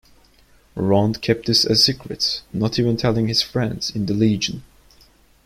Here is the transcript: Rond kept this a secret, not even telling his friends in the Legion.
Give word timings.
Rond 0.73 1.21
kept 1.21 1.45
this 1.45 1.63
a 1.63 1.75
secret, 1.75 2.41
not 2.51 2.79
even 2.79 2.97
telling 2.97 3.27
his 3.27 3.43
friends 3.43 3.91
in 3.95 4.07
the 4.07 4.15
Legion. 4.15 4.63